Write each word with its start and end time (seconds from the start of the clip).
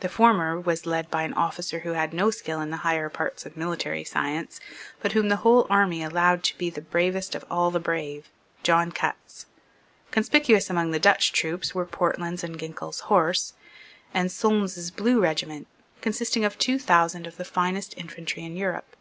The 0.00 0.08
former 0.08 0.58
was 0.58 0.86
led 0.86 1.10
by 1.10 1.22
an 1.22 1.34
officer 1.34 1.80
who 1.80 1.92
had 1.92 2.14
no 2.14 2.30
skill 2.30 2.62
in 2.62 2.70
the 2.70 2.78
higher 2.78 3.10
parts 3.10 3.44
of 3.44 3.58
military 3.58 4.04
science, 4.04 4.58
but 5.02 5.12
whom 5.12 5.28
the 5.28 5.36
whole 5.44 5.66
army 5.68 6.02
allowed 6.02 6.42
to 6.44 6.56
be 6.56 6.70
the 6.70 6.80
bravest 6.80 7.34
of 7.34 7.44
all 7.50 7.70
the 7.70 7.78
brave, 7.78 8.30
John 8.62 8.90
Cutts. 8.90 9.44
Conspicuous 10.12 10.70
among 10.70 10.92
the 10.92 10.98
Dutch 10.98 11.30
troops 11.32 11.74
were 11.74 11.84
Portland's 11.84 12.42
and 12.42 12.58
Ginkell's 12.58 13.00
Horse, 13.00 13.52
and 14.14 14.32
Solmes's 14.32 14.90
Blue 14.90 15.20
regiment, 15.20 15.66
consisting 16.00 16.42
of 16.42 16.56
two 16.56 16.78
thousand 16.78 17.26
of 17.26 17.36
the 17.36 17.44
finest 17.44 17.92
infantry 17.98 18.42
in 18.46 18.56
Europe. 18.56 18.96